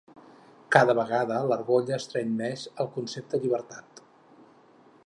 [0.75, 4.07] Cada vegada l’argolla estreny més el concepte llibertat.